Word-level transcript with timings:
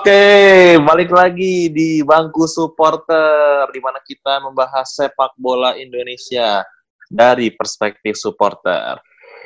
Oke, 0.00 0.80
balik 0.80 1.12
lagi 1.12 1.68
di 1.68 2.00
bangku 2.00 2.48
supporter 2.48 3.68
di 3.68 3.84
mana 3.84 4.00
kita 4.00 4.40
membahas 4.40 4.88
sepak 4.96 5.36
bola 5.36 5.76
Indonesia 5.76 6.64
dari 7.04 7.52
perspektif 7.52 8.16
supporter. 8.16 8.96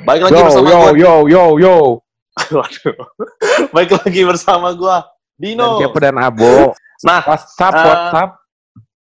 Baik 0.07 0.31
lagi 0.31 0.39
Yo, 0.39 0.43
bersama 0.47 0.63
yo, 0.63 0.79
gua. 0.79 0.91
yo, 0.95 1.13
yo, 1.27 1.43
yo. 1.59 1.75
Waduh. 2.55 2.95
Baik 3.75 3.99
lagi 3.99 4.21
bersama 4.23 4.71
gua 4.71 5.03
Dan 5.35 5.59
Dino. 5.59 5.75
Kepo 5.75 5.99
dan 5.99 6.15
Abo. 6.23 6.71
Nah, 7.03 7.19
WhatsApp, 7.27 7.73
Ah. 7.75 7.83
WhatsApp. 7.91 8.29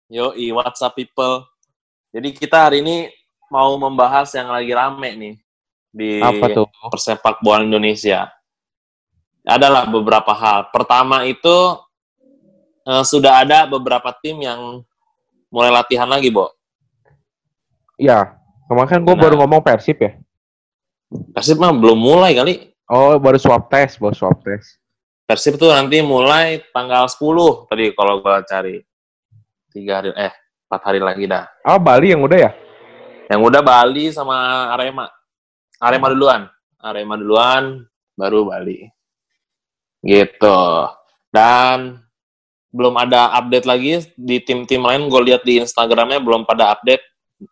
Yoi, 0.09 0.49
WhatsApp 0.49 0.97
people. 0.97 1.45
Jadi 2.09 2.33
kita 2.33 2.73
hari 2.73 2.81
ini 2.81 3.13
mau 3.53 3.77
membahas 3.77 4.33
yang 4.33 4.49
lagi 4.49 4.73
rame 4.73 5.11
nih 5.13 5.35
di 5.93 6.25
Apa 6.25 6.49
tuh? 6.57 6.73
persepak 6.89 7.45
bola 7.45 7.61
Indonesia. 7.61 8.33
Adalah 9.45 9.85
beberapa 9.85 10.33
hal. 10.33 10.73
Pertama 10.73 11.29
itu 11.29 11.77
eh, 12.85 13.05
sudah 13.05 13.45
ada 13.45 13.65
beberapa 13.65 14.13
tim 14.21 14.41
yang 14.41 14.81
mulai 15.49 15.71
latihan 15.71 16.09
lagi, 16.09 16.29
Bo. 16.29 16.49
Ya, 17.95 18.35
kemarin 18.67 18.89
kan 18.91 19.01
gue 19.07 19.15
Nah. 19.15 19.23
baru 19.23 19.35
ngomong 19.41 19.61
Persib 19.63 20.01
ya. 20.01 20.13
Persib 21.31 21.61
mah 21.61 21.71
belum 21.71 21.95
mulai 21.95 22.35
kali. 22.35 22.55
Oh, 22.91 23.17
baru 23.17 23.39
swab 23.39 23.71
test, 23.71 23.97
baru 23.97 24.13
swab 24.13 24.37
test. 24.45 24.77
Persib 25.25 25.57
tuh 25.57 25.73
nanti 25.73 26.05
mulai 26.05 26.61
tanggal 26.75 27.09
10 27.09 27.65
tadi 27.65 27.89
kalau 27.97 28.21
gua 28.21 28.45
cari. 28.45 28.85
Tiga 29.73 30.05
hari, 30.05 30.13
eh, 30.13 30.33
empat 30.69 30.81
hari 30.85 31.01
lagi 31.01 31.25
dah. 31.25 31.49
Oh, 31.65 31.81
Bali 31.81 32.13
yang 32.13 32.21
udah 32.21 32.39
ya? 32.39 32.51
Yang 33.33 33.41
udah 33.41 33.63
Bali 33.65 34.13
sama 34.13 34.69
Arema. 34.77 35.09
Arema 35.81 36.13
duluan. 36.13 36.45
Arema 36.77 37.15
duluan, 37.17 37.65
baru 38.13 38.45
Bali. 38.45 38.85
Gitu. 40.05 40.61
Dan 41.33 42.05
belum 42.75 42.95
ada 43.01 43.33
update 43.41 43.67
lagi 43.67 44.05
di 44.15 44.37
tim-tim 44.45 44.85
lain. 44.85 45.09
Gue 45.09 45.33
lihat 45.33 45.43
di 45.43 45.59
Instagramnya 45.65 46.21
belum 46.21 46.45
pada 46.45 46.77
update. 46.77 47.03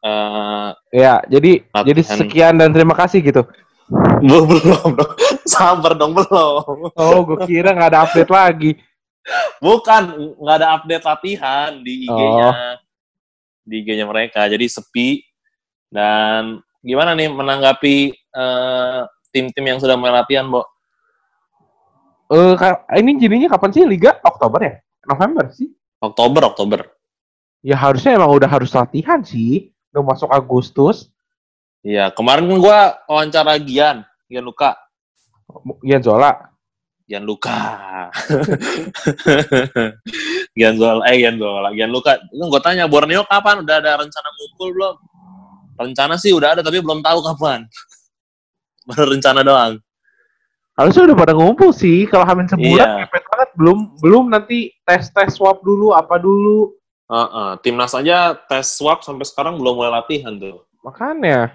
Eh, 0.03 0.69
Ya, 0.93 1.25
jadi 1.27 1.65
jadi 1.65 2.03
sekian 2.05 2.61
dan 2.61 2.71
terima 2.71 2.93
kasih 2.93 3.25
gitu. 3.25 3.43
belum, 4.23 4.45
belum, 4.49 4.89
dong. 4.97 5.13
Sabar 5.53 5.93
dong, 5.97 6.17
belum. 6.17 6.93
Oh, 6.97 7.19
gue 7.27 7.39
kira 7.45 7.75
nggak 7.75 7.91
ada 7.93 8.01
update 8.09 8.31
lagi. 8.31 8.73
Bukan, 9.63 10.03
nggak 10.41 10.57
ada 10.59 10.69
update 10.79 11.05
latihan 11.05 11.71
di 11.83 12.09
IG-nya. 12.09 12.51
Di 13.63 13.75
IG-nya 13.85 14.07
mereka. 14.09 14.49
Jadi 14.49 14.67
sepi. 14.67 15.21
Dan 15.93 16.63
gimana 16.81 17.13
nih 17.13 17.29
menanggapi 17.29 17.97
eh, 18.17 19.01
tim-tim 19.29 19.65
yang 19.65 19.79
sudah 19.79 19.95
mulai 19.95 20.25
latihan, 20.25 20.49
Bo? 20.49 20.72
Eh, 22.33 22.55
ka- 22.57 22.89
ini 22.97 23.21
jadinya 23.21 23.53
kapan 23.53 23.71
sih 23.77 23.85
Liga? 23.85 24.17
Oktober 24.25 24.61
ya? 24.65 24.75
November 25.05 25.53
sih? 25.53 25.69
Oktober, 26.01 26.49
Oktober. 26.49 26.81
Ya 27.61 27.77
harusnya 27.77 28.17
emang 28.17 28.33
udah 28.33 28.49
harus 28.49 28.73
latihan 28.73 29.21
sih. 29.21 29.71
Udah 29.93 30.03
masuk 30.03 30.33
Agustus. 30.33 31.13
Iya, 31.85 32.09
kemarin 32.15 32.49
kan 32.49 32.59
gua 32.59 32.81
wawancara 33.05 33.61
Gian, 33.61 34.07
Gian 34.31 34.45
Luka. 34.47 34.79
Ian 35.85 36.01
Zola. 36.01 36.33
Gian 37.05 37.29
Luka. 37.29 37.59
Gian 40.59 40.75
Zola, 40.81 41.03
eh 41.13 41.21
Gian 41.21 41.37
Zola, 41.37 41.69
Gian 41.77 41.91
Luka. 41.93 42.17
Kan 42.17 42.49
gua 42.49 42.63
tanya 42.63 42.89
Borneo 42.89 43.29
kapan? 43.29 43.61
Udah 43.61 43.77
ada 43.83 44.01
rencana 44.01 44.29
ngumpul 44.33 44.69
belum? 44.73 44.97
Rencana 45.77 46.15
sih 46.17 46.33
udah 46.33 46.57
ada, 46.57 46.63
tapi 46.65 46.81
belum 46.81 47.05
tahu 47.05 47.21
kapan. 47.21 47.69
Baru 48.89 49.13
rencana 49.13 49.45
doang. 49.45 49.77
Harusnya 50.73 51.05
udah 51.13 51.17
pada 51.19 51.33
ngumpul 51.37 51.71
sih. 51.71 52.09
Kalau 52.09 52.25
hamil 52.25 52.49
sebulan 52.49 52.89
Iya. 52.89 53.05
mepet 53.05 53.25
banget. 53.29 53.49
Belum 53.57 53.79
belum 54.01 54.25
nanti 54.33 54.73
tes 54.89 55.13
tes 55.13 55.37
swab 55.37 55.61
dulu 55.61 55.93
apa 55.93 56.17
dulu. 56.17 56.73
Heeh, 57.13 57.51
timnas 57.61 57.93
aja 57.93 58.33
tes 58.49 58.65
swab 58.73 59.05
sampai 59.05 59.29
sekarang 59.29 59.61
belum 59.61 59.77
mulai 59.77 59.93
latihan 60.01 60.33
tuh. 60.33 60.65
Makanya. 60.81 61.53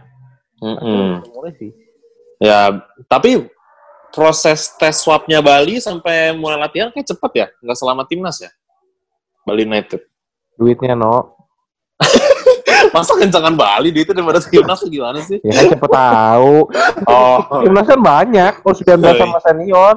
Mm-mm. 0.62 1.26
Mulai 1.34 1.54
sih. 1.58 1.74
Ya, 2.38 2.70
tapi 3.10 3.50
proses 4.14 4.70
tes 4.78 5.02
swabnya 5.02 5.42
Bali 5.42 5.82
sampai 5.82 6.38
mulai 6.38 6.62
latihan 6.62 6.94
kayak 6.94 7.10
cepet 7.10 7.32
ya, 7.34 7.48
nggak 7.66 7.78
selama 7.78 8.06
timnas 8.06 8.38
ya. 8.42 8.50
Bali 9.46 9.66
United. 9.66 10.06
Duitnya 10.58 10.94
no. 10.94 11.34
Masa 12.96 13.14
kencangan 13.18 13.54
Bali 13.54 13.90
duitnya 13.90 14.14
daripada 14.18 14.40
timnas 14.42 14.82
gimana 14.86 15.20
sih? 15.24 15.38
Ya 15.42 15.54
kan 15.54 15.66
cepet 15.74 15.90
tahu. 15.92 16.56
Oh, 17.06 17.38
Timnas 17.64 17.86
kan 17.88 18.00
banyak. 18.00 18.54
Oh 18.64 18.74
sudah 18.74 18.96
Yoi. 18.96 19.20
sama 19.20 19.40
senior. 19.42 19.96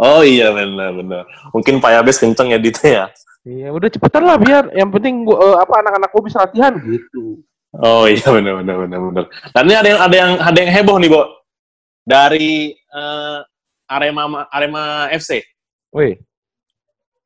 oh 0.00 0.24
iya 0.24 0.48
benar 0.50 0.90
benar. 0.96 1.22
Mungkin 1.52 1.78
Pak 1.78 1.90
Yabes 2.00 2.16
kenceng 2.16 2.50
ya 2.50 2.58
duitnya 2.58 2.90
ya. 2.90 3.06
Iya 3.44 3.68
udah 3.72 3.88
cepetan 3.88 4.24
lah 4.24 4.36
biar 4.36 4.72
yang 4.72 4.88
penting 4.90 5.24
gua, 5.24 5.36
eh, 5.40 5.56
apa 5.60 5.72
anak-anak 5.80 6.08
gua 6.10 6.22
bisa 6.24 6.38
latihan 6.42 6.72
gitu. 6.80 7.40
Oh 7.76 8.08
iya 8.08 8.24
benar 8.32 8.64
benar 8.64 8.76
benar 8.80 8.98
benar. 9.00 9.24
Dan 9.52 9.62
ini 9.68 9.74
ada 9.76 9.88
yang 9.88 10.00
ada 10.00 10.16
yang 10.16 10.32
ada 10.40 10.58
yang 10.58 10.70
heboh 10.72 10.96
nih, 10.96 11.10
Bo. 11.12 11.22
Dari 12.02 12.72
eh, 12.72 13.38
Arema 13.88 14.24
Arema 14.48 15.08
FC. 15.12 15.44
Wih, 15.92 16.16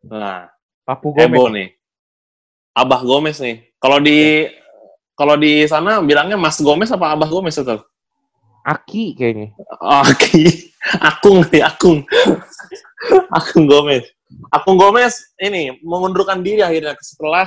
Nah, 0.03 0.50
Papu 0.82 1.14
heboh 1.14 1.47
Gomez. 1.47 1.54
nih. 1.54 1.69
Abah 2.74 3.00
Gomez 3.06 3.38
nih. 3.38 3.70
Kalau 3.78 3.98
di 3.98 4.47
kalau 5.22 5.38
di 5.38 5.62
sana 5.71 6.03
bilangnya 6.03 6.34
Mas 6.34 6.59
Gomez 6.59 6.91
apa 6.91 7.15
Abah 7.15 7.31
Gomez 7.31 7.55
itu? 7.55 7.78
Aki 8.66 9.15
kayaknya. 9.15 9.55
Oke. 10.03 10.75
Akung 10.99 11.47
nih, 11.47 11.62
Akung. 11.62 12.03
Akung 13.38 13.71
Gomez. 13.71 14.03
Akung 14.50 14.75
Gomez 14.75 15.31
ini 15.38 15.78
mengundurkan 15.87 16.43
diri 16.43 16.59
akhirnya 16.59 16.99
setelah 16.99 17.47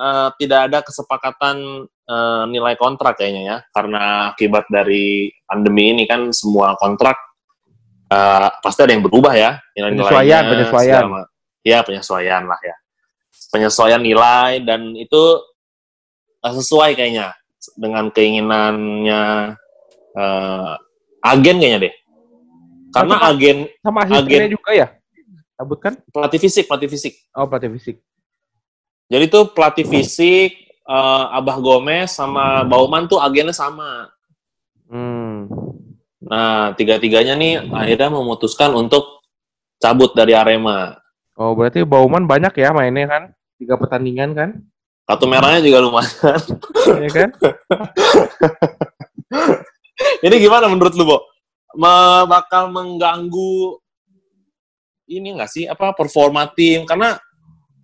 eh, 0.00 0.28
tidak 0.40 0.60
ada 0.72 0.78
kesepakatan 0.80 1.84
eh, 1.84 2.44
nilai 2.48 2.72
kontrak 2.80 3.20
kayaknya 3.20 3.42
ya. 3.44 3.56
Karena 3.68 4.32
akibat 4.32 4.64
dari 4.72 5.28
pandemi 5.44 5.92
ini 5.92 6.08
kan 6.08 6.32
semua 6.32 6.72
kontrak 6.80 7.20
eh, 8.08 8.48
pasti 8.64 8.80
ada 8.80 8.96
yang 8.96 9.04
berubah 9.04 9.36
ya. 9.36 9.60
Nilai-nilainya, 9.76 10.08
Penyesuaian, 10.08 10.42
penyesuaian. 10.48 11.04
segala 11.04 11.28
Ya, 11.64 11.78
penyesuaian 11.84 12.42
lah 12.48 12.60
ya. 12.64 12.76
Penyesuaian 13.52 14.00
nilai 14.00 14.64
dan 14.64 14.96
itu 14.96 15.52
eh, 16.44 16.54
sesuai 16.54 16.92
kayaknya 16.94 17.32
dengan 17.80 18.12
keinginannya 18.12 19.22
eh, 20.14 20.72
agen 21.24 21.56
kayaknya 21.58 21.80
deh. 21.88 21.94
Karena 22.94 23.14
Sama- 23.18 23.26
agen 23.32 23.56
Sama 23.82 23.98
asistennya 24.06 24.50
juga 24.52 24.70
ya? 24.76 24.88
Sabut 25.54 25.78
kan? 25.80 25.94
pelatih 26.10 26.40
fisik, 26.42 26.64
pelatih 26.68 26.90
fisik. 26.92 27.14
Oh 27.34 27.46
pelatih 27.48 27.70
fisik. 27.78 27.96
Jadi 29.08 29.24
tuh 29.32 29.50
pelatih 29.50 29.86
fisik 29.88 30.50
eh, 30.84 31.24
Abah 31.34 31.56
Gomez 31.58 32.12
sama 32.12 32.62
Bauman 32.68 33.08
tuh 33.08 33.18
agennya 33.18 33.56
sama. 33.56 34.12
Hmm. 34.84 35.48
Nah, 36.24 36.72
tiga-tiganya 36.72 37.36
nih 37.36 37.68
akhirnya 37.68 38.08
memutuskan 38.08 38.72
untuk 38.72 39.20
cabut 39.76 40.16
dari 40.16 40.32
Arema. 40.32 40.96
Oh 41.36 41.52
berarti 41.52 41.84
Bauman 41.84 42.24
banyak 42.24 42.54
ya 42.56 42.72
mainnya 42.72 43.04
kan? 43.10 43.22
Tiga 43.60 43.76
pertandingan 43.76 44.32
kan? 44.32 44.50
Kartu 45.04 45.28
merahnya 45.28 45.60
juga 45.60 45.84
lumayan. 45.84 46.40
Iya 47.04 47.10
kan? 47.12 47.30
Ini 50.24 50.34
gimana 50.40 50.72
menurut 50.72 50.96
lu, 50.96 51.04
Bo? 51.04 51.20
Me- 51.76 52.24
bakal 52.24 52.72
mengganggu 52.72 53.76
ini 55.04 55.36
nggak 55.36 55.50
sih 55.50 55.64
apa 55.68 55.92
performa 55.92 56.48
tim 56.48 56.88
karena 56.88 57.20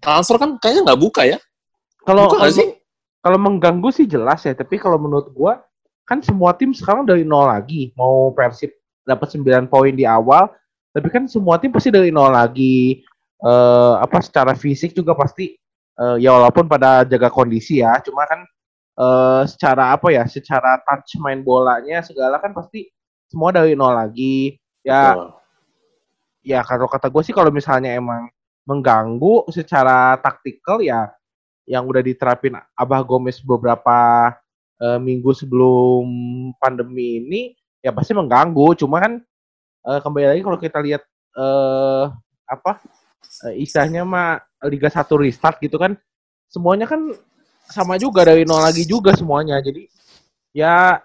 transfer 0.00 0.40
kan 0.40 0.56
kayaknya 0.56 0.88
nggak 0.88 1.00
buka 1.00 1.28
ya? 1.28 1.36
Kalau 2.00 2.32
sih? 2.48 2.80
kalau 3.20 3.36
mengganggu 3.36 3.92
sih 3.92 4.08
jelas 4.08 4.40
ya, 4.48 4.56
tapi 4.56 4.80
kalau 4.80 4.96
menurut 4.96 5.28
gua 5.36 5.60
kan 6.08 6.24
semua 6.24 6.56
tim 6.56 6.72
sekarang 6.72 7.04
dari 7.04 7.22
nol 7.22 7.44
lagi. 7.44 7.92
Mau 7.94 8.32
Persib 8.32 8.72
dapat 9.04 9.36
9 9.36 9.68
poin 9.68 9.92
di 9.92 10.08
awal, 10.08 10.48
tapi 10.96 11.12
kan 11.12 11.28
semua 11.28 11.60
tim 11.60 11.68
pasti 11.68 11.92
dari 11.92 12.08
nol 12.08 12.32
lagi. 12.32 13.04
Eh 13.40 13.94
apa 14.00 14.24
secara 14.24 14.56
fisik 14.56 14.96
juga 14.96 15.12
pasti 15.12 15.59
eh, 16.00 16.16
ya 16.24 16.30
walaupun 16.36 16.66
pada 16.66 17.04
jaga 17.04 17.28
kondisi 17.28 17.84
ya, 17.84 18.00
cuma 18.00 18.24
kan 18.24 18.40
eh 19.00 19.42
secara 19.48 19.94
apa 19.96 20.08
ya, 20.12 20.24
secara 20.28 20.80
touch 20.84 21.20
main 21.20 21.40
bolanya 21.44 22.00
segala 22.04 22.40
kan 22.40 22.52
pasti 22.56 22.88
semua 23.30 23.54
dari 23.54 23.78
nol 23.78 23.94
lagi. 23.94 24.58
Ya 24.82 25.12
Betul. 25.14 25.28
ya 26.40 26.60
kalau 26.64 26.88
kata 26.88 27.06
gue 27.12 27.22
sih 27.24 27.36
kalau 27.36 27.52
misalnya 27.52 27.92
emang 27.94 28.32
mengganggu 28.64 29.48
secara 29.52 30.16
taktikal 30.20 30.80
ya 30.80 31.12
yang 31.68 31.86
udah 31.86 32.02
diterapin 32.02 32.58
Abah 32.74 33.04
Gomez 33.04 33.38
beberapa 33.44 34.32
eh, 34.80 34.98
minggu 34.98 35.30
sebelum 35.36 36.04
pandemi 36.58 37.20
ini 37.22 37.40
ya 37.84 37.92
pasti 37.92 38.12
mengganggu 38.16 38.74
cuma 38.80 39.00
kan 39.00 39.12
eh, 39.86 40.00
kembali 40.00 40.26
lagi 40.34 40.42
kalau 40.42 40.58
kita 40.58 40.78
lihat 40.80 41.02
eh 41.36 42.04
apa 42.48 42.82
eh, 43.48 43.54
istilahnya 43.62 44.02
mah 44.02 44.42
Liga 44.68 44.92
1 44.92 45.08
restart 45.20 45.56
gitu 45.62 45.80
kan 45.80 45.96
semuanya 46.50 46.84
kan 46.84 47.00
sama 47.70 47.94
juga 47.96 48.26
dari 48.26 48.42
nol 48.42 48.60
lagi 48.60 48.82
juga 48.82 49.14
semuanya. 49.14 49.62
Jadi 49.62 49.86
ya 50.50 50.98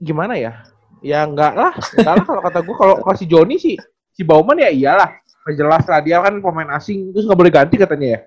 gimana 0.00 0.34
ya? 0.40 0.64
Ya 1.04 1.22
enggak 1.22 1.54
lah 1.54 1.72
enggak 1.94 2.26
kalau 2.26 2.42
kata 2.42 2.58
gue 2.64 2.76
kalau 2.76 2.94
kalau 3.04 3.16
si 3.16 3.26
Joni 3.28 3.60
sih 3.60 3.76
si 4.16 4.22
Bauman 4.24 4.58
ya 4.58 4.72
iyalah. 4.72 5.12
Jelas 5.48 5.84
lah 5.88 6.04
dia 6.04 6.20
kan 6.20 6.40
pemain 6.44 6.76
asing 6.76 7.12
terus 7.12 7.24
nggak 7.24 7.38
boleh 7.38 7.52
ganti 7.52 7.76
katanya 7.80 8.08
ya. 8.18 8.20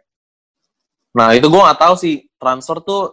Nah 1.17 1.35
itu 1.35 1.49
gue 1.49 1.61
nggak 1.61 1.81
tahu 1.81 1.95
sih. 1.97 2.25
Transfer 2.41 2.81
tuh 2.81 3.03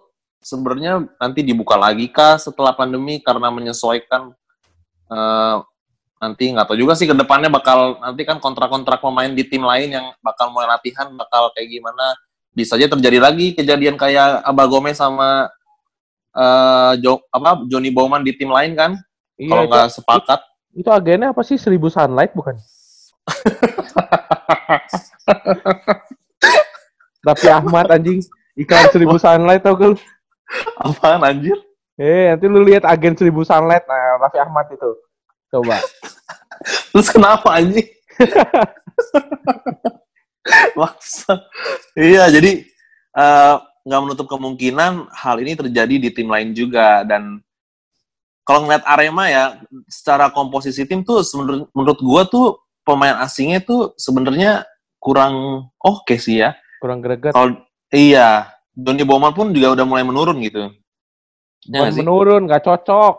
sebenarnya 0.40 1.04
nanti 1.18 1.44
dibuka 1.44 1.74
lagi 1.76 2.08
kah 2.08 2.38
setelah 2.38 2.72
pandemi 2.72 3.20
karena 3.20 3.50
menyesuaikan 3.50 4.32
uh, 5.10 5.60
nanti 6.18 6.50
nggak 6.50 6.66
tahu 6.66 6.78
juga 6.78 6.98
sih 6.98 7.06
ke 7.06 7.14
depannya 7.14 7.46
bakal 7.46 8.02
nanti 8.02 8.26
kan 8.26 8.42
kontrak-kontrak 8.42 8.98
pemain 8.98 9.30
di 9.30 9.46
tim 9.46 9.62
lain 9.62 9.94
yang 9.94 10.06
bakal 10.18 10.50
mulai 10.50 10.66
latihan 10.66 11.06
bakal 11.14 11.54
kayak 11.54 11.70
gimana 11.70 12.18
bisa 12.50 12.74
aja 12.74 12.90
terjadi 12.90 13.22
lagi 13.22 13.54
kejadian 13.54 13.94
kayak 13.94 14.42
Abah 14.42 14.66
Gomez 14.66 14.98
sama 14.98 15.46
uh, 16.34 16.92
jo, 16.98 17.22
apa 17.30 17.62
Johnny 17.70 17.94
Bowman 17.94 18.26
di 18.26 18.34
tim 18.34 18.50
lain 18.50 18.74
kan? 18.74 18.98
Iya, 19.38 19.54
kalau 19.54 19.64
nggak 19.70 19.90
sepakat. 19.94 20.42
itu 20.74 20.90
agennya 20.90 21.30
apa 21.34 21.42
sih? 21.42 21.58
Seribu 21.58 21.90
sunlight 21.90 22.34
bukan? 22.34 22.58
Tapi 27.26 27.46
Ahmad 27.50 27.90
anjing. 27.90 28.22
Iklan 28.58 28.90
seribu 28.90 29.18
sunlight 29.18 29.62
tau 29.62 29.78
lu? 29.78 29.94
Apaan 30.78 31.22
anjir? 31.22 31.58
Eh 31.98 32.30
nanti 32.30 32.46
lu 32.46 32.62
lihat 32.62 32.86
agen 32.86 33.18
seribu 33.18 33.42
sunlight 33.42 33.82
nah 33.86 34.22
Raffi 34.22 34.38
Ahmad 34.38 34.70
itu 34.70 34.90
coba 35.48 35.80
terus 36.92 37.08
kenapa 37.12 37.56
anjing 37.56 37.88
Maksa. 40.78 41.44
iya, 41.94 42.28
jadi 42.32 42.64
eh, 43.14 43.54
nggak 43.84 44.00
uh, 44.00 44.04
menutup 44.04 44.26
kemungkinan 44.26 45.12
hal 45.12 45.36
ini 45.40 45.52
terjadi 45.54 45.94
di 46.00 46.10
tim 46.12 46.28
lain 46.28 46.56
juga 46.56 47.04
dan 47.04 47.40
kalau 48.48 48.64
ngeliat 48.64 48.84
Arema 48.88 49.28
ya 49.28 49.44
secara 49.92 50.32
komposisi 50.32 50.88
tim 50.88 51.04
tuh 51.04 51.20
menurut 51.36 51.68
menurut 51.76 51.98
gua 52.00 52.22
tuh 52.24 52.56
pemain 52.80 53.20
asingnya 53.20 53.60
tuh 53.60 53.92
sebenarnya 54.00 54.64
kurang 54.96 55.68
oke 55.84 56.08
okay 56.08 56.16
sih 56.16 56.40
ya. 56.40 56.56
Kurang 56.80 57.04
greget. 57.04 57.36
Kalau 57.36 57.60
iya, 57.92 58.48
Johnny 58.72 59.04
Bowman 59.04 59.36
pun 59.36 59.52
juga 59.52 59.76
udah 59.76 59.84
mulai 59.84 60.04
menurun 60.06 60.40
gitu. 60.40 60.72
Ya 61.68 61.92
menurun, 61.92 62.48
nggak 62.48 62.64
cocok. 62.64 63.14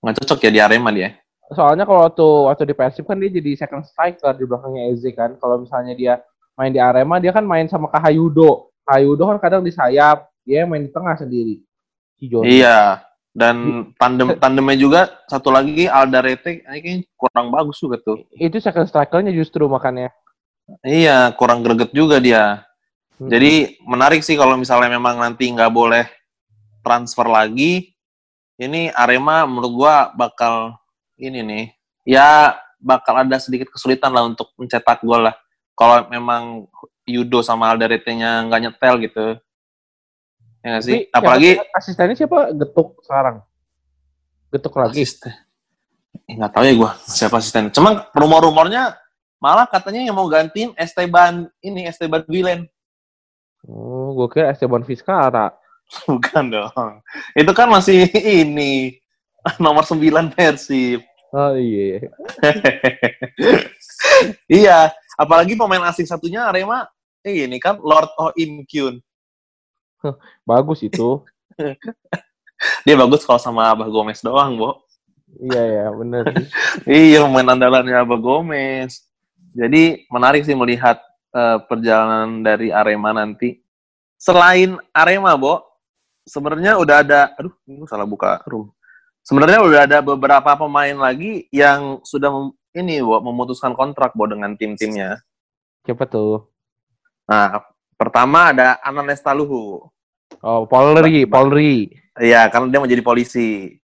Nggak 0.00 0.16
cocok 0.24 0.38
ya 0.48 0.50
di 0.50 0.60
Arema 0.64 0.88
dia 0.94 1.21
soalnya 1.52 1.84
kalau 1.88 2.04
waktu 2.08 2.28
waktu 2.50 2.62
di 2.68 2.74
Persib 2.76 3.04
kan 3.06 3.16
dia 3.20 3.30
jadi 3.32 3.56
second 3.56 3.84
striker 3.86 4.32
di 4.36 4.44
belakangnya 4.44 4.92
Eze 4.92 5.10
kan. 5.12 5.36
Kalau 5.38 5.62
misalnya 5.62 5.94
dia 5.96 6.14
main 6.56 6.72
di 6.72 6.80
Arema 6.82 7.22
dia 7.22 7.32
kan 7.32 7.44
main 7.44 7.68
sama 7.68 7.88
Kahayudo. 7.88 8.72
Kahayudo 8.82 9.30
kan 9.30 9.38
kadang 9.38 9.62
di 9.62 9.70
sayap, 9.70 10.26
dia 10.42 10.66
main 10.66 10.84
di 10.84 10.90
tengah 10.90 11.14
sendiri. 11.14 11.62
Si 12.18 12.26
Iya. 12.28 13.02
Dan 13.32 13.88
tandem 13.96 14.36
tandemnya 14.36 14.76
juga 14.76 15.00
satu 15.24 15.48
lagi 15.48 15.88
Aldarete 15.88 16.60
ini 16.68 17.00
kurang 17.16 17.48
bagus 17.48 17.80
juga 17.80 17.96
tuh. 17.96 18.28
Itu 18.36 18.60
second 18.60 18.84
strikernya 18.84 19.32
justru 19.32 19.64
makanya. 19.72 20.12
Iya, 20.84 21.32
kurang 21.40 21.64
greget 21.64 21.96
juga 21.96 22.20
dia. 22.20 22.60
Hmm. 23.16 23.32
Jadi 23.32 23.80
menarik 23.88 24.20
sih 24.20 24.36
kalau 24.36 24.60
misalnya 24.60 24.92
memang 24.92 25.16
nanti 25.16 25.48
nggak 25.48 25.72
boleh 25.72 26.04
transfer 26.84 27.24
lagi. 27.24 27.96
Ini 28.60 28.92
Arema 28.92 29.48
menurut 29.48 29.72
gua 29.80 30.12
bakal 30.12 30.76
ini 31.22 31.40
nih, 31.46 31.64
ya 32.02 32.58
bakal 32.82 33.22
ada 33.22 33.38
sedikit 33.38 33.70
kesulitan 33.70 34.10
lah 34.10 34.26
untuk 34.26 34.50
mencetak 34.58 35.06
gol 35.06 35.30
lah. 35.30 35.36
Kalau 35.78 36.10
memang 36.10 36.66
Yudo 37.06 37.40
sama 37.40 37.70
Alderete-nya 37.70 38.42
nggak 38.50 38.60
nyetel 38.66 38.94
gitu. 39.06 39.26
Ya 40.62 40.78
gak 40.78 40.84
sih? 40.86 40.98
Tapi, 41.10 41.18
Apalagi 41.18 41.50
asistennya 41.74 42.14
siapa? 42.14 42.54
Getuk 42.54 43.02
sekarang. 43.02 43.42
Getuk 44.54 44.74
lagi. 44.78 45.02
Asisten. 45.02 45.34
Eh, 46.28 46.38
nggak 46.38 46.52
tahu 46.54 46.62
ya 46.66 46.74
gue 46.76 46.90
siapa 47.08 47.36
asisten. 47.42 47.72
Cuma 47.74 48.06
rumor-rumornya 48.14 48.94
malah 49.42 49.66
katanya 49.66 50.06
yang 50.06 50.14
mau 50.14 50.28
gantiin 50.30 50.70
Esteban 50.78 51.50
ini 51.64 51.90
Esteban 51.90 52.22
Vilen. 52.30 52.70
Oh, 53.66 54.14
gue 54.14 54.28
kira 54.30 54.54
Esteban 54.54 54.86
Vizcara. 54.86 55.50
Bukan 56.06 56.44
dong. 56.52 57.02
Itu 57.34 57.50
kan 57.54 57.66
masih 57.66 58.06
ini 58.42 59.02
nomor 59.58 59.82
9 59.82 59.98
Persib. 60.30 61.02
Oh 61.32 61.56
iya. 61.56 62.12
iya, 64.60 64.92
apalagi 65.16 65.56
pemain 65.56 65.80
asing 65.88 66.04
satunya 66.04 66.44
Arema 66.44 66.84
eh, 67.24 67.48
ini 67.48 67.56
kan 67.56 67.80
Lord 67.80 68.12
of 68.20 68.36
Inkyun. 68.36 69.00
bagus 70.44 70.84
itu. 70.84 71.24
Dia 72.84 72.94
bagus 73.00 73.24
kalau 73.24 73.40
sama 73.40 73.72
Abah 73.72 73.88
Gomez 73.88 74.20
doang, 74.20 74.60
Bo. 74.60 74.84
Iya 75.40 75.62
ya, 75.64 75.86
bener. 75.96 76.24
iya, 76.84 77.24
pemain 77.24 77.56
andalannya 77.56 77.96
Abah 77.96 78.20
Gomez. 78.20 79.08
Jadi 79.56 80.04
menarik 80.12 80.44
sih 80.44 80.52
melihat 80.52 81.00
uh, 81.32 81.64
perjalanan 81.64 82.44
dari 82.44 82.68
Arema 82.68 83.16
nanti. 83.16 83.56
Selain 84.20 84.76
Arema, 84.92 85.32
Bo, 85.40 85.64
sebenarnya 86.28 86.76
udah 86.76 86.96
ada, 87.00 87.20
aduh, 87.40 87.56
ini 87.64 87.88
salah 87.88 88.04
buka 88.04 88.44
room 88.44 88.68
sebenarnya 89.22 89.60
udah 89.62 89.80
ada 89.86 89.98
beberapa 90.02 90.50
pemain 90.58 90.94
lagi 90.98 91.46
yang 91.54 92.02
sudah 92.02 92.30
mem, 92.30 92.46
ini 92.76 93.02
Bo, 93.02 93.22
memutuskan 93.22 93.72
kontrak 93.74 94.14
Bo 94.14 94.26
dengan 94.28 94.54
tim-timnya. 94.58 95.22
Siapa 95.82 96.06
tuh? 96.06 96.46
Nah, 97.26 97.62
pertama 97.98 98.54
ada 98.54 98.78
Anan 98.82 99.06
Lestaluhu. 99.06 99.88
Oh, 100.42 100.60
Polri, 100.66 101.24
Polri. 101.26 101.90
Iya, 102.18 102.50
karena 102.50 102.68
dia 102.68 102.78
mau 102.82 102.90
jadi 102.90 103.04
polisi. 103.04 103.78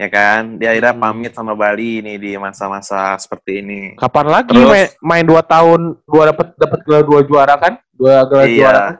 Ya 0.00 0.08
kan? 0.08 0.58
Dia 0.58 0.74
akhirnya 0.74 0.94
hmm. 0.96 1.02
pamit 1.04 1.32
sama 1.36 1.52
Bali 1.54 2.02
ini 2.02 2.18
di 2.18 2.34
masa-masa 2.34 3.14
seperti 3.20 3.62
ini. 3.62 3.80
Kapan 4.00 4.26
lagi 4.30 4.50
Terus, 4.50 4.66
main, 4.66 4.88
main 4.98 5.24
dua 5.26 5.42
tahun, 5.44 6.00
dua 6.08 6.32
dapat 6.32 6.58
dapat 6.58 6.78
gelar 6.82 7.04
dua 7.06 7.20
juara 7.22 7.54
kan? 7.60 7.78
Dua 7.94 8.26
gelar 8.26 8.46
iya. 8.48 8.56
juara. 8.56 8.80
Kan? 8.82 8.96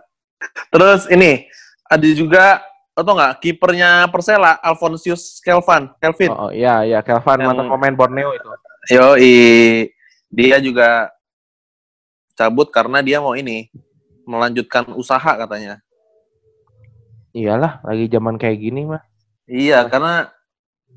Terus 0.71 1.01
ini 1.11 1.47
ada 1.91 2.09
juga 2.15 2.45
atau 2.93 3.13
nggak 3.17 3.41
kipernya 3.41 4.05
Persela 4.13 4.61
Alfonsius 4.61 5.41
Kelvin 5.41 5.89
Kelvin? 5.97 6.31
Oh, 6.33 6.49
oh 6.49 6.51
iya 6.53 6.85
iya 6.85 7.01
Kelvin 7.01 7.41
yang, 7.41 7.49
mantan 7.53 7.69
pemain 7.73 7.95
Borneo 7.97 8.31
itu. 8.37 8.49
Yo 8.93 9.17
i 9.17 9.35
dia 10.29 10.61
juga 10.61 11.09
cabut 12.37 12.69
karena 12.69 13.01
dia 13.01 13.21
mau 13.21 13.33
ini 13.33 13.73
melanjutkan 14.29 14.93
usaha 14.93 15.33
katanya. 15.37 15.81
Iyalah 17.33 17.81
lagi 17.81 18.13
zaman 18.13 18.37
kayak 18.37 18.61
gini 18.61 18.85
mah. 18.85 19.03
Iya 19.49 19.89
karena 19.89 20.29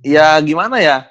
ya 0.03 0.35
gimana 0.43 0.83
ya 0.83 1.07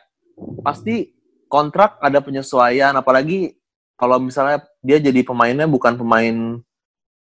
pasti 0.61 1.17
kontrak 1.49 1.97
ada 2.03 2.21
penyesuaian 2.21 2.93
apalagi 2.93 3.57
kalau 3.95 4.21
misalnya 4.21 4.61
dia 4.85 5.01
jadi 5.01 5.23
pemainnya 5.25 5.65
bukan 5.71 5.97
pemain 5.97 6.61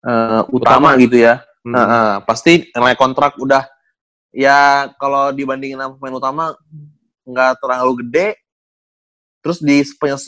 uh, 0.04 0.42
utama, 0.50 0.92
utama. 0.92 1.00
gitu 1.00 1.22
ya 1.22 1.40
Hmm. 1.64 1.72
Nah, 1.72 2.20
pasti 2.28 2.68
nilai 2.76 2.92
kontrak 2.92 3.40
udah 3.40 3.64
ya 4.36 4.92
kalau 5.00 5.32
dibandingin 5.32 5.80
sama 5.80 5.96
pemain 5.96 6.16
utama 6.20 6.44
nggak 7.24 7.56
terlalu 7.56 8.04
gede, 8.04 8.36
terus 9.40 9.64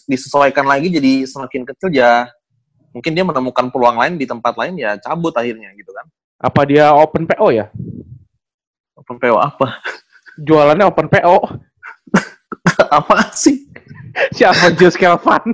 disesuaikan 0.09 0.65
lagi 0.65 0.89
jadi 0.89 1.29
semakin 1.29 1.69
kecil 1.69 1.93
ya 1.93 2.33
mungkin 2.97 3.13
dia 3.13 3.29
menemukan 3.29 3.69
peluang 3.69 4.01
lain 4.01 4.17
di 4.17 4.25
tempat 4.25 4.57
lain 4.57 4.81
ya 4.81 4.97
cabut 4.97 5.37
akhirnya 5.37 5.69
gitu 5.77 5.93
kan. 5.93 6.09
Apa 6.41 6.65
dia 6.65 6.89
open 6.97 7.29
PO 7.29 7.53
ya? 7.53 7.69
Open 8.97 9.21
PO 9.21 9.37
apa? 9.37 9.85
Jualannya 10.41 10.89
open 10.89 11.13
PO. 11.13 11.37
apa 12.97 13.17
sih? 13.37 13.69
Siapa 14.33 14.73
Jus 14.73 14.97
Kelvin? 14.97 15.53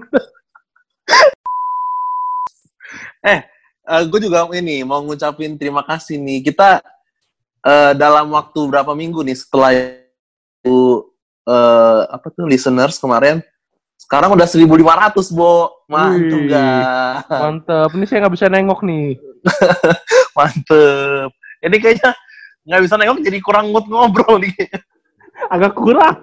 eh, 3.27 3.43
uh, 3.92 4.00
eh, 4.00 4.04
gue 4.08 4.20
juga 4.25 4.49
ini 4.56 4.80
mau 4.80 5.04
ngucapin 5.04 5.61
terima 5.61 5.84
kasih 5.84 6.16
nih. 6.16 6.49
Kita 6.49 6.80
uh, 7.61 7.92
dalam 7.92 8.32
waktu 8.32 8.61
berapa 8.64 8.96
minggu 8.96 9.20
nih 9.20 9.37
setelah 9.37 9.70
itu 9.76 11.04
uh, 11.44 12.08
apa 12.08 12.32
tuh 12.32 12.49
listeners 12.49 12.96
kemarin 12.96 13.44
sekarang 14.00 14.34
udah 14.34 14.49
1500, 14.50 15.30
Bo. 15.30 15.87
Mantap 15.87 16.40
gak? 16.50 17.16
Mantep. 17.30 17.88
Ini 17.94 18.04
saya 18.08 18.18
nggak 18.25 18.34
bisa 18.34 18.46
nengok 18.50 18.80
nih. 18.82 19.16
Mantep. 20.37 21.30
Ini 21.62 21.76
kayaknya 21.78 22.11
nggak 22.66 22.82
bisa 22.82 22.94
nengok 22.99 23.18
jadi 23.22 23.38
kurang 23.38 23.70
mood 23.70 23.87
ngobrol 23.87 24.42
nih. 24.42 24.52
Agak 25.49 25.78
kurang. 25.78 26.18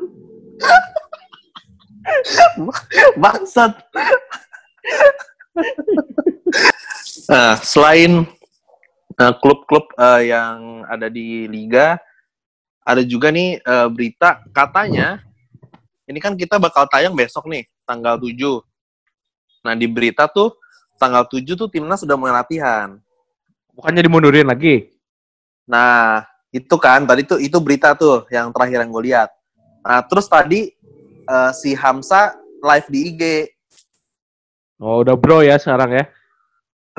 Bangsat. 3.22 3.80
Nah, 7.30 7.54
selain 7.62 8.26
uh, 9.22 9.34
klub-klub 9.38 9.86
uh, 10.02 10.18
yang 10.18 10.82
ada 10.90 11.14
di 11.14 11.46
liga, 11.46 12.02
ada 12.82 13.06
juga 13.06 13.30
nih 13.30 13.62
uh, 13.62 13.86
berita 13.86 14.42
katanya 14.50 15.22
ini 16.10 16.18
kan 16.18 16.34
kita 16.34 16.58
bakal 16.58 16.90
tayang 16.90 17.14
besok 17.14 17.46
nih, 17.46 17.70
tanggal 17.86 18.18
7. 18.18 18.34
Nah, 19.62 19.78
di 19.78 19.86
berita 19.86 20.26
tuh 20.26 20.58
tanggal 20.98 21.22
7 21.30 21.46
tuh 21.54 21.70
timnas 21.70 22.02
sudah 22.02 22.18
mulai 22.18 22.34
latihan. 22.34 22.98
Bukannya 23.78 24.02
dimundurin 24.02 24.50
lagi? 24.50 24.90
Nah, 25.70 26.26
itu 26.50 26.76
kan 26.82 27.06
tadi 27.06 27.30
tuh 27.30 27.38
itu 27.38 27.62
berita 27.62 27.94
tuh 27.94 28.26
yang 28.34 28.50
terakhir 28.50 28.82
yang 28.82 28.90
gue 28.90 29.04
lihat. 29.06 29.30
Nah, 29.86 30.02
terus 30.02 30.26
tadi 30.26 30.74
uh, 31.30 31.54
si 31.54 31.78
Hamsa 31.78 32.34
live 32.66 32.90
di 32.90 33.00
IG 33.14 33.24
Oh, 34.80 35.04
udah 35.04 35.14
bro 35.14 35.44
ya 35.44 35.60
sekarang 35.60 35.92
ya. 35.92 36.04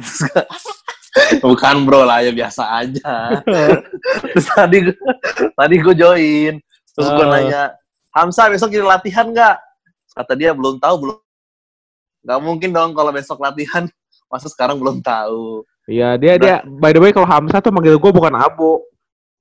Bukan 1.43 1.77
bro 1.83 2.07
lah 2.07 2.23
ya 2.23 2.31
biasa 2.31 2.63
aja. 2.77 3.43
Terus 4.31 4.47
tadi 4.49 4.77
gua- 4.87 5.19
tadi 5.53 5.75
gue 5.77 5.95
join, 5.95 6.55
terus 6.91 7.09
gue 7.09 7.25
Oh. 7.25 7.31
nanya, 7.31 7.75
Hamsa 8.11 8.47
besok 8.47 8.71
jadi 8.71 8.87
latihan 8.87 9.27
nggak? 9.27 9.57
Kata 10.13 10.33
dia 10.35 10.51
belum 10.51 10.79
tahu 10.79 10.95
belum. 10.99 11.19
Nggak 12.21 12.41
mungkin 12.41 12.71
dong 12.71 12.91
kalau 12.93 13.11
besok 13.11 13.39
latihan. 13.39 13.87
Masa 14.27 14.47
sekarang 14.47 14.79
belum 14.79 15.03
tahu. 15.03 15.67
Iya, 15.91 16.15
dia 16.15 16.39
dia 16.39 16.57
by 16.63 16.95
the 16.95 17.03
way 17.03 17.11
kalau 17.11 17.27
Hamzah 17.27 17.59
tuh 17.59 17.75
manggil 17.75 17.99
gue 17.99 18.11
bukan 18.11 18.31
Abo, 18.31 18.87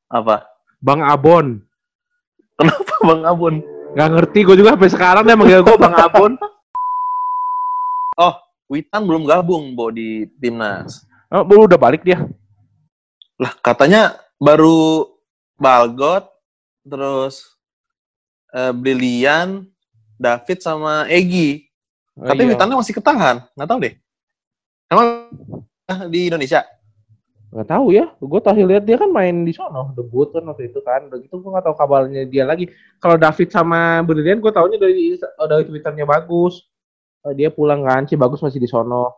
Apa? 0.10 0.50
Bang 0.82 1.06
Abon. 1.06 1.62
Kenapa 2.58 2.94
Bang 3.06 3.22
Abun? 3.22 3.62
Gak 3.94 4.10
ngerti 4.10 4.40
gue 4.42 4.56
juga 4.58 4.74
sampai 4.74 4.90
sekarang 4.90 5.24
dia 5.24 5.38
manggil 5.38 5.62
gue 5.62 5.76
Bang 5.78 5.94
Abon. 5.94 6.34
Witan 8.70 9.02
belum 9.02 9.26
gabung, 9.26 9.74
Bo, 9.74 9.90
di 9.90 10.30
timnas. 10.38 11.02
Oh, 11.34 11.42
baru 11.42 11.66
udah 11.66 11.80
balik 11.82 12.06
dia. 12.06 12.22
Lah, 13.42 13.58
katanya 13.66 14.22
baru 14.38 15.10
Balgot, 15.58 16.30
terus 16.86 17.58
eh, 18.54 18.70
Brilian, 18.70 19.66
David 20.22 20.62
sama 20.62 21.10
Egi. 21.10 21.66
Oh, 22.14 22.30
Tapi 22.30 22.46
iya. 22.46 22.50
Witannya 22.54 22.78
masih 22.78 22.94
ketahan. 22.94 23.42
Nggak 23.58 23.70
tahu 23.74 23.80
deh. 23.82 23.94
Emang 24.90 25.08
di 26.14 26.30
Indonesia? 26.30 26.62
Gak 27.50 27.66
tahu 27.66 27.90
ya, 27.90 28.14
gue 28.14 28.40
terakhir 28.46 28.66
lihat 28.70 28.84
dia 28.86 28.94
kan 29.02 29.10
main 29.10 29.42
di 29.42 29.50
sono, 29.50 29.90
debut 29.98 30.30
kan 30.30 30.46
waktu 30.46 30.70
itu 30.70 30.86
kan. 30.86 31.10
Udah 31.10 31.18
gitu 31.18 31.42
gue 31.42 31.50
gak 31.50 31.66
tahu 31.66 31.76
kabarnya 31.82 32.22
dia 32.30 32.46
lagi. 32.46 32.70
Kalau 33.02 33.18
David 33.18 33.50
sama 33.50 34.06
Brilian 34.06 34.38
gue 34.38 34.54
taunya 34.54 34.78
dari 34.78 35.18
dari 35.18 35.64
twitternya 35.66 36.06
bagus. 36.06 36.62
Oh, 37.20 37.36
dia 37.36 37.52
pulang 37.52 37.84
kan, 37.84 38.08
si 38.08 38.16
bagus 38.16 38.40
masih 38.40 38.64
di 38.64 38.70
sono. 38.70 39.12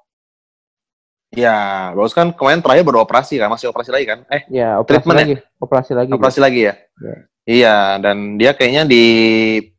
Ya, 1.32 1.90
bagus 1.96 2.12
kan 2.12 2.34
kemarin 2.34 2.60
terakhir 2.60 2.84
baru 2.84 3.06
operasi 3.06 3.40
kan, 3.40 3.48
masih 3.48 3.70
operasi 3.72 3.94
lagi 3.94 4.06
kan? 4.10 4.20
Eh, 4.28 4.42
Ya, 4.52 4.76
operasi 4.82 5.06
Treatment 5.06 5.16
ya? 5.16 5.22
lagi, 5.24 5.36
operasi 5.62 5.92
lagi. 5.94 6.10
operasi 6.12 6.40
lagi 6.42 6.62
ya? 6.66 6.74
Ya. 7.00 7.16
Iya, 7.42 7.76
dan 8.04 8.18
dia 8.36 8.52
kayaknya 8.52 8.84
di 8.84 9.04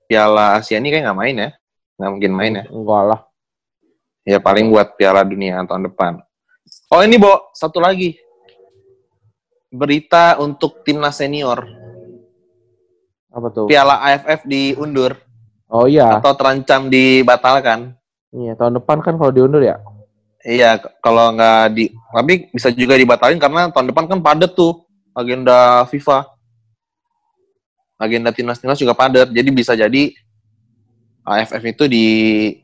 Piala 0.06 0.56
Asia 0.58 0.78
ini 0.78 0.88
kayak 0.88 1.04
nggak 1.10 1.18
main 1.18 1.36
ya? 1.36 1.50
Nggak 1.98 2.10
mungkin 2.10 2.32
main 2.32 2.52
ya? 2.56 2.64
Enggak 2.70 3.02
lah. 3.04 3.20
Ya 4.22 4.38
paling 4.38 4.70
buat 4.70 4.94
Piala 4.94 5.26
Dunia 5.26 5.58
tahun 5.66 5.90
depan. 5.90 6.22
Oh 6.88 7.02
ini, 7.02 7.18
Bo, 7.18 7.50
satu 7.52 7.82
lagi. 7.82 8.16
Berita 9.68 10.38
untuk 10.38 10.86
timnas 10.86 11.18
senior. 11.18 11.64
Apa 13.32 13.48
tuh? 13.50 13.66
Piala 13.66 13.98
AFF 14.04 14.44
diundur 14.44 15.16
Oh 15.66 15.88
iya, 15.88 16.20
atau 16.20 16.36
terancam 16.36 16.92
dibatalkan. 16.92 17.96
Iya 18.32 18.52
tahun 18.56 18.80
depan 18.80 19.04
kan 19.04 19.14
kalau 19.20 19.32
diundur 19.32 19.62
ya. 19.62 19.78
Iya, 20.42 20.82
kalau 20.98 21.38
nggak 21.38 21.70
di, 21.70 21.94
tapi 22.10 22.50
bisa 22.50 22.74
juga 22.74 22.98
dibatalin 22.98 23.38
karena 23.38 23.70
tahun 23.70 23.94
depan 23.94 24.10
kan 24.10 24.18
padat 24.18 24.58
tuh 24.58 24.82
agenda 25.14 25.86
FIFA. 25.86 26.26
Agenda 27.94 28.34
timnas-timnas 28.34 28.82
juga 28.82 28.98
padat, 28.98 29.30
jadi 29.30 29.46
bisa 29.54 29.78
jadi 29.78 30.10
AFF 31.22 31.62
itu 31.62 31.86
di 31.86 32.06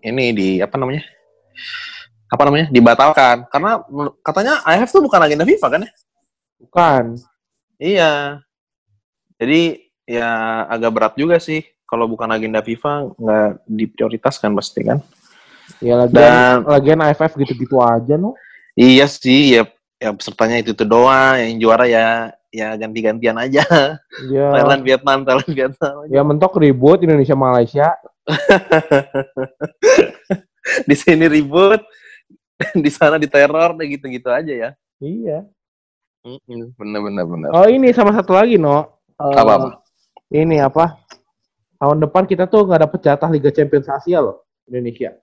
ini 0.02 0.34
di 0.34 0.48
apa 0.58 0.74
namanya? 0.74 1.06
Apa 2.26 2.42
namanya? 2.50 2.66
Dibatalkan 2.74 3.46
karena 3.46 3.78
katanya 4.26 4.58
AFF 4.66 4.98
tuh 4.98 5.02
bukan 5.06 5.22
agenda 5.22 5.46
FIFA 5.46 5.66
kan 5.70 5.80
ya? 5.86 5.90
Bukan. 6.58 7.04
Iya. 7.78 8.42
Jadi 9.38 9.86
ya 10.02 10.66
agak 10.66 10.90
berat 10.90 11.14
juga 11.14 11.38
sih 11.38 11.62
kalau 11.86 12.10
bukan 12.10 12.26
agenda 12.34 12.58
FIFA 12.58 13.14
nggak 13.14 13.50
diprioritaskan 13.70 14.50
pasti 14.58 14.82
kan. 14.82 14.98
Ya 15.78 15.94
lagian, 15.94 16.14
Dan- 16.14 16.64
lagian 16.66 16.98
AFF 17.02 17.32
gitu-gitu 17.38 17.78
aja 17.78 18.14
no. 18.18 18.34
Iya 18.74 19.06
sih, 19.10 19.58
ya 19.58 19.62
ya 19.98 20.14
pesertanya 20.14 20.62
itu 20.62 20.70
itu 20.74 20.84
doang, 20.86 21.34
yang 21.38 21.58
juara 21.58 21.84
ya 21.90 22.30
ya 22.54 22.74
ganti-gantian 22.78 23.34
aja. 23.36 23.62
Ya, 24.30 24.46
Thailand 24.54 24.82
Vietnam, 24.86 25.18
Thailand 25.26 25.50
Vietnam. 25.50 25.94
ya 26.10 26.22
mentok 26.22 26.58
ribut 26.58 27.02
Indonesia 27.02 27.34
Malaysia. 27.34 27.88
Di 30.88 30.94
sini 30.98 31.24
ribut, 31.26 31.80
di 32.84 32.90
sana 32.92 33.16
diteror, 33.16 33.72
kayak 33.78 33.90
gitu-gitu 33.98 34.28
aja 34.28 34.52
ya. 34.52 34.70
Iya. 35.00 35.46
Bener 36.76 37.00
bener 37.00 37.24
bener. 37.24 37.48
Oh 37.54 37.64
ini 37.70 37.88
sama 37.94 38.12
satu 38.12 38.36
lagi 38.36 38.60
no. 38.60 38.84
Eh, 39.16 39.36
Apa 39.38 39.52
apa? 39.56 39.68
Ini 40.28 40.60
apa? 40.60 40.98
Tahun 41.78 41.98
depan 42.04 42.28
kita 42.28 42.44
tuh 42.50 42.68
nggak 42.68 42.84
dapet 42.84 43.00
jatah 43.00 43.30
Liga 43.32 43.48
Champions 43.48 43.88
Asia 43.88 44.20
loh 44.20 44.44
Indonesia. 44.68 45.16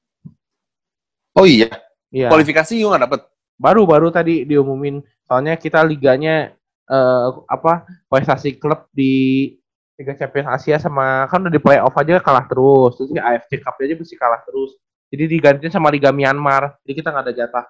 Oh 1.35 1.43
iya, 1.43 1.67
Iya. 2.15 2.31
kualifikasi 2.31 2.73
juga 2.79 2.95
nggak 2.95 3.03
dapet. 3.11 3.21
Baru-baru 3.59 4.07
tadi 4.11 4.47
diumumin. 4.47 5.03
Soalnya 5.27 5.59
kita 5.59 5.83
liganya 5.83 6.55
eh, 6.85 7.27
apa? 7.51 7.83
Prestasi 8.07 8.55
klub 8.55 8.87
di 8.95 9.51
Liga 9.95 10.11
Champions 10.15 10.51
Asia 10.59 10.75
sama 10.79 11.23
kan 11.31 11.39
udah 11.39 11.53
di 11.53 11.59
playoff 11.59 11.95
aja 11.95 12.19
kalah 12.19 12.45
terus. 12.47 12.99
Terus 12.99 13.09
di 13.15 13.19
AFC 13.19 13.63
Cup 13.63 13.75
aja 13.79 13.95
mesti 13.95 14.15
kalah 14.19 14.43
terus. 14.43 14.75
Jadi 15.11 15.23
digantiin 15.31 15.71
sama 15.71 15.87
Liga 15.87 16.11
Myanmar. 16.11 16.75
Jadi 16.83 16.93
kita 16.99 17.11
nggak 17.15 17.25
ada 17.31 17.33
jatah 17.35 17.65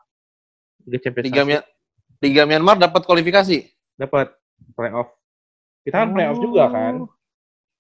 Liga 0.86 1.00
Champions 1.06 1.26
Liga, 1.30 1.42
Asia. 1.46 1.62
Liga 2.22 2.44
Myanmar 2.50 2.76
dapat 2.82 3.02
kualifikasi. 3.06 3.70
Dapat 3.98 4.34
playoff. 4.74 5.14
Kita 5.86 6.02
kan 6.02 6.10
playoff 6.18 6.38
juga 6.42 6.64
kan. 6.74 6.94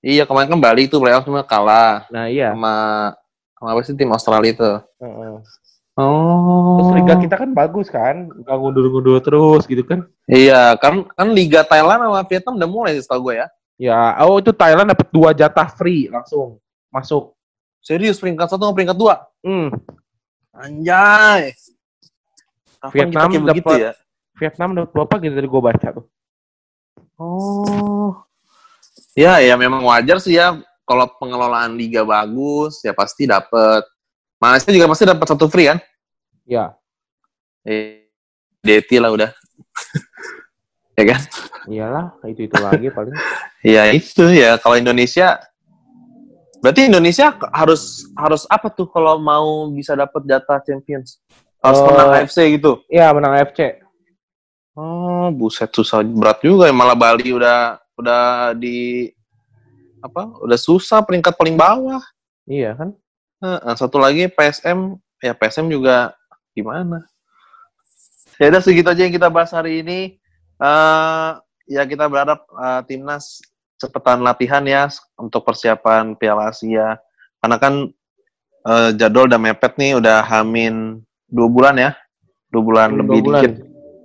Iya 0.05 0.29
kemarin 0.29 0.49
kan 0.53 0.61
Bali 0.61 0.85
itu 0.85 1.01
playoff 1.01 1.25
cuma 1.25 1.41
kalah 1.41 2.05
Nah 2.13 2.29
iya. 2.29 2.53
sama 2.53 2.75
sama 3.57 3.69
apa 3.73 3.81
sih 3.81 3.97
tim 3.97 4.13
Australia 4.13 4.53
itu. 4.53 4.71
Heeh. 5.01 5.33
Oh. 5.95 6.75
Terus 6.75 6.91
liga 6.99 7.15
kita 7.23 7.35
kan 7.39 7.49
bagus 7.55 7.87
kan, 7.87 8.27
nggak 8.27 8.57
ngundur-ngundur 8.59 9.23
terus 9.23 9.63
gitu 9.63 9.79
kan. 9.87 10.03
Iya, 10.27 10.75
kan 10.75 11.07
kan 11.15 11.31
Liga 11.31 11.63
Thailand 11.63 12.03
sama 12.03 12.21
Vietnam 12.27 12.59
udah 12.59 12.69
mulai 12.69 12.91
sih 12.99 13.03
setahu 13.07 13.31
gue 13.31 13.35
ya. 13.39 13.47
Ya, 13.75 13.99
oh 14.27 14.39
itu 14.43 14.51
Thailand 14.51 14.91
dapat 14.91 15.07
dua 15.11 15.31
jatah 15.31 15.71
free 15.71 16.11
langsung 16.11 16.59
masuk. 16.91 17.31
Serius 17.79 18.19
peringkat 18.19 18.51
satu 18.51 18.67
sama 18.67 18.75
peringkat 18.75 18.97
dua. 18.99 19.23
Hmm, 19.39 19.71
Anjay. 20.51 21.55
Kapan 22.79 22.91
Vietnam 22.91 23.31
dapat- 23.47 23.79
ya? 23.79 23.91
Vietnam 24.35 24.69
dapat 24.75 24.89
berapa 24.91 25.13
gitu 25.23 25.33
tadi 25.39 25.47
gue 25.47 25.61
baca 25.63 25.87
tuh. 25.95 26.05
Oh. 27.15 28.19
Ya, 29.15 29.39
ya 29.39 29.55
memang 29.55 29.79
wajar 29.87 30.19
sih 30.19 30.35
ya 30.35 30.59
kalau 30.83 31.07
pengelolaan 31.15 31.79
liga 31.79 32.03
bagus 32.03 32.83
ya 32.83 32.91
pasti 32.91 33.23
dapat. 33.23 33.87
Malaysia 34.37 34.69
juga 34.69 34.87
pasti 34.87 35.03
dapat 35.03 35.25
satu 35.25 35.45
free 35.47 35.67
kan? 35.67 35.79
Ya, 36.43 36.75
Eh, 37.61 38.05
DT 38.61 39.01
lah 39.01 39.09
udah. 39.09 39.29
ya 40.97 41.03
kan? 41.09 41.21
iyalah 41.65 42.13
itu 42.23 42.45
itu 42.45 42.55
lagi 42.61 42.87
paling. 42.89 43.13
Ya 43.65 43.89
itu 43.89 44.21
ya 44.29 44.61
kalau 44.61 44.77
Indonesia 44.77 45.41
berarti 46.61 46.85
Indonesia 46.85 47.33
harus 47.49 48.05
harus 48.13 48.45
apa 48.45 48.69
tuh 48.69 48.85
kalau 48.85 49.17
mau 49.17 49.65
bisa 49.73 49.97
dapat 49.97 50.21
jatah 50.23 50.61
Champions? 50.61 51.17
Harus 51.57 51.81
Oh. 51.81 51.89
menang 51.89 52.21
AFC 52.21 52.37
gitu. 52.53 52.85
Iya 52.85 53.09
menang 53.09 53.33
AFC. 53.33 53.81
Oh, 54.77 55.33
buset 55.33 55.73
susah 55.73 56.05
berat 56.05 56.37
juga 56.45 56.69
ya 56.69 56.75
malah 56.77 56.93
Bali 56.93 57.33
udah 57.33 57.81
udah 57.97 58.53
di 58.53 59.09
apa? 59.97 60.29
Udah 60.45 60.59
susah 60.61 61.01
peringkat 61.01 61.33
paling 61.33 61.57
bawah. 61.57 62.05
Iya 62.45 62.77
kan? 62.77 62.93
Heeh, 63.45 63.75
satu 63.77 64.01
lagi 64.01 64.25
PSM, 64.25 64.97
ya 65.21 65.37
PSM 65.37 65.69
juga 65.69 66.17
gimana? 66.57 67.05
Ya 68.41 68.49
udah 68.49 68.57
segitu 68.57 68.89
aja 68.89 69.05
yang 69.05 69.13
kita 69.13 69.29
bahas 69.29 69.53
hari 69.53 69.85
ini. 69.85 70.17
Eh 70.57 71.29
ya 71.69 71.85
kita 71.85 72.09
berharap 72.09 72.41
eh, 72.49 72.81
timnas 72.89 73.37
cepetan 73.77 74.25
latihan 74.25 74.65
ya 74.65 74.89
untuk 75.15 75.45
persiapan 75.45 76.17
Piala 76.17 76.49
Asia. 76.49 76.97
Karena 77.37 77.57
kan 77.61 77.73
eh, 78.65 78.89
jadwal 78.97 79.29
udah 79.29 79.37
mepet 79.37 79.77
nih, 79.77 80.01
udah 80.01 80.25
hamin 80.25 81.05
dua 81.29 81.45
bulan 81.45 81.75
ya, 81.77 81.91
dua 82.49 82.63
bulan 82.65 82.89
Dua 82.91 82.99
lebih 83.05 83.19
bulan. 83.21 83.41
dikit, 83.45 83.53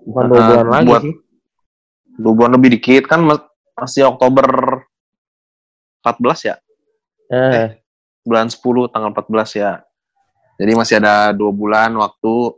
Bukan 0.05 0.25
dua 0.29 0.37
Ah, 0.37 0.45
bulan 0.47 0.67
lagi 0.69 0.87
buat- 0.87 1.05
sih. 1.09 1.15
dua 2.21 2.33
bulan 2.37 2.53
lebih 2.61 2.71
dikit 2.77 3.03
kan 3.09 3.21
mas- 3.25 3.49
masih 3.73 4.05
Oktober 4.05 4.45
14 6.01 6.41
ya. 6.45 6.57
Eh, 7.33 7.80
bulan 8.31 8.47
10 8.47 8.95
tanggal 8.95 9.11
14 9.11 9.59
ya. 9.59 9.73
Jadi 10.61 10.73
masih 10.79 11.03
ada 11.03 11.35
dua 11.35 11.51
bulan 11.51 11.91
waktu. 11.99 12.55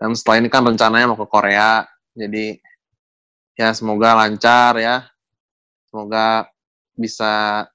Dan 0.00 0.16
setelah 0.16 0.40
ini 0.40 0.48
kan 0.48 0.64
rencananya 0.64 1.12
mau 1.12 1.20
ke 1.20 1.28
Korea. 1.28 1.84
Jadi 2.16 2.56
ya 3.60 3.76
semoga 3.76 4.16
lancar 4.16 4.80
ya. 4.80 5.04
Semoga 5.92 6.48
bisa 6.96 7.66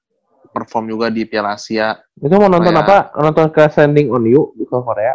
perform 0.50 0.90
juga 0.90 1.06
di 1.12 1.22
Piala 1.22 1.54
Asia. 1.54 1.94
itu 2.18 2.34
mau 2.34 2.50
nonton 2.50 2.74
ya. 2.74 2.82
apa? 2.82 2.98
Nonton 3.14 3.46
ke 3.54 3.62
Standing 3.70 4.10
on 4.10 4.26
You 4.26 4.50
di 4.58 4.66
Korea. 4.66 5.14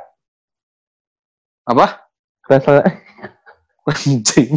Apa? 1.68 2.08
Ke 2.48 2.60
Anjing. 3.84 4.56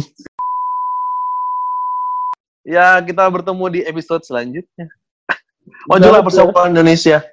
ya 2.63 2.99
kita 3.03 3.27
bertemu 3.27 3.65
di 3.67 3.79
episode 3.83 4.23
selanjutnya. 4.23 4.87
Oh 5.91 5.99
juga 5.99 6.23
persiapan 6.23 6.71
Indonesia. 6.71 7.23